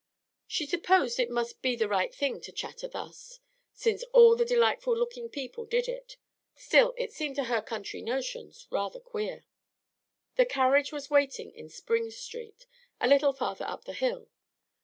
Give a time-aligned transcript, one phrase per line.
[0.47, 3.39] She supposed it must be the right thing to chatter thus,
[3.71, 6.17] since all these delightful looking people did it;
[6.55, 9.45] still it seemed to her country notions rather queer.
[10.37, 12.65] The carriage was waiting in Spring Street,
[12.99, 14.27] a little farther up the hill.